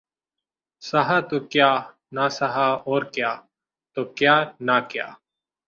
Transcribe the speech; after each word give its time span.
سہا 0.81 1.17
تو 1.29 1.37
کیا 1.51 1.69
نہ 2.15 2.25
سہا 2.31 2.67
اور 2.87 3.01
کیا 3.13 3.31
تو 3.97 4.01
کیا 4.17 4.35
نہ 4.67 4.77
کیا 4.89 5.07